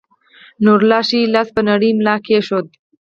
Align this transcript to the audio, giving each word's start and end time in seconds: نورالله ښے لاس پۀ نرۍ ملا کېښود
نورالله 0.63 0.99
ښے 1.07 1.19
لاس 1.33 1.47
پۀ 1.55 1.61
نرۍ 1.67 1.91
ملا 1.97 2.15
کېښود 2.25 2.67